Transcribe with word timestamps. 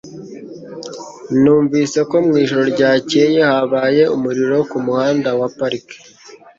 Numvise 1.41 1.99
ko 2.09 2.15
mu 2.25 2.33
ijoro 2.43 2.65
ryakeye 2.75 3.39
habaye 3.51 4.03
umuriro 4.15 4.57
ku 4.69 4.77
muhanda 4.85 5.29
wa 5.39 5.47
Park. 5.57 5.85